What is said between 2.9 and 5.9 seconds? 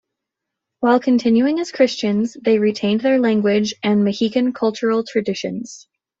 their language and Mahican cultural traditions.